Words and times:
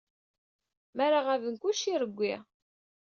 Mi 0.95 1.01
ara 1.05 1.19
ɣaben, 1.27 1.55
kullec 1.61 1.83
irewwi. 1.93 2.33